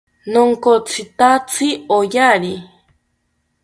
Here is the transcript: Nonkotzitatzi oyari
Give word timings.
Nonkotzitatzi 0.31 1.69
oyari 1.97 2.53